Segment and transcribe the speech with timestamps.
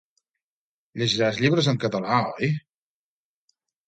[1.01, 2.49] Llegiràs llibres en català, oi?